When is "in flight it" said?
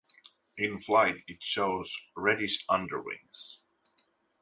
0.57-1.43